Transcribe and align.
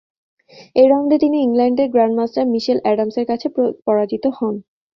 এই 0.75 0.87
রাউন্ডে 0.89 1.17
তিনি 1.19 1.37
ইংল্যান্ডের 1.39 1.91
গ্রান্ড 1.93 2.15
মাস্টার 2.19 2.43
"মিশেল 2.53 2.79
অ্যাডামসের" 2.83 3.25
কাছে 3.27 3.47
পরাজিত 3.85 4.23
হন। 4.37 4.55